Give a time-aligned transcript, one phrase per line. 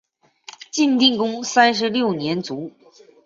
[0.71, 2.71] 晋定公三十六年卒。